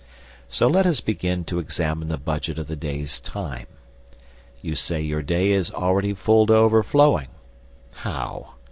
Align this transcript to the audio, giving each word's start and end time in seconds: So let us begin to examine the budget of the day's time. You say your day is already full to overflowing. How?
So 0.47 0.65
let 0.67 0.87
us 0.87 0.99
begin 0.99 1.43
to 1.43 1.59
examine 1.59 2.07
the 2.07 2.17
budget 2.17 2.57
of 2.57 2.65
the 2.65 2.75
day's 2.75 3.19
time. 3.19 3.67
You 4.59 4.73
say 4.73 4.99
your 4.99 5.21
day 5.21 5.51
is 5.51 5.69
already 5.69 6.15
full 6.15 6.47
to 6.47 6.55
overflowing. 6.55 7.27
How? 7.91 8.55